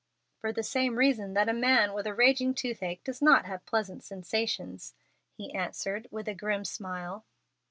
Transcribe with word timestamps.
"For 0.39 0.51
the 0.51 0.63
same 0.63 0.95
reason 0.95 1.33
that 1.35 1.47
a 1.47 1.53
man 1.53 1.93
with 1.93 2.07
a 2.07 2.13
raging 2.15 2.55
toothache 2.55 3.03
does 3.03 3.21
not 3.21 3.45
have 3.45 3.67
pleasant 3.67 4.03
sensations," 4.03 4.95
he 5.31 5.53
answered, 5.53 6.07
with 6.09 6.27
a 6.27 6.33
grim 6.33 6.65
smile. 6.65 7.23